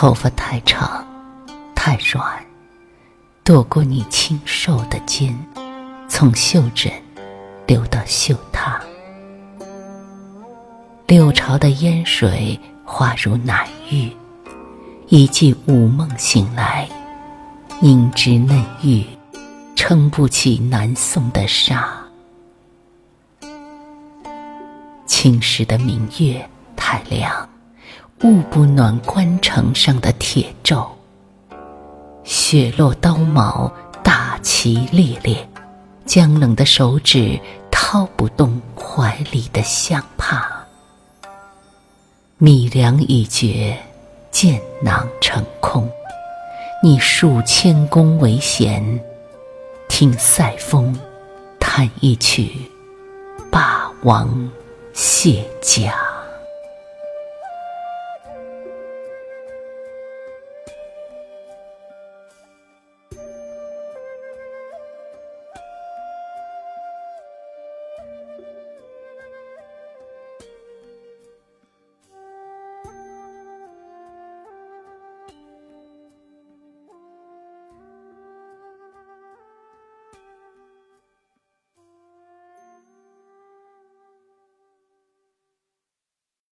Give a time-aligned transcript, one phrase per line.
[0.00, 1.04] 头发太长，
[1.74, 2.24] 太软，
[3.42, 5.36] 躲过你清瘦的肩，
[6.08, 6.92] 从袖枕
[7.66, 8.78] 流到袖榻。
[11.08, 14.08] 六朝的烟水化如奶玉，
[15.08, 16.88] 一记午梦醒来，
[17.80, 19.04] 凝脂嫩玉，
[19.74, 21.92] 撑不起南宋的沙。
[25.06, 27.48] 青石的明月太亮，
[28.24, 30.88] 雾不暖关城上的铁胄。
[32.24, 35.48] 雪落刀矛，大旗猎猎，
[36.04, 37.38] 僵冷的手指
[37.70, 40.50] 掏不动怀里的香帕。
[42.38, 43.78] 米粮已绝，
[44.32, 45.88] 箭囊成空。
[46.82, 49.00] 你数千弓为弦，
[49.88, 50.98] 听塞风
[51.60, 52.50] 弹一曲
[53.50, 54.50] 《霸王
[54.92, 55.92] 谢家》。